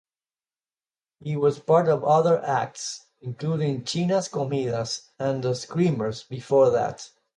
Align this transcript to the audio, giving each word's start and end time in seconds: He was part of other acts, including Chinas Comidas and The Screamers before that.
He 1.19 1.35
was 1.35 1.59
part 1.59 1.87
of 1.87 2.03
other 2.03 2.43
acts, 2.43 3.05
including 3.21 3.83
Chinas 3.83 4.27
Comidas 4.31 5.09
and 5.19 5.43
The 5.43 5.53
Screamers 5.53 6.23
before 6.23 6.71
that. 6.71 7.11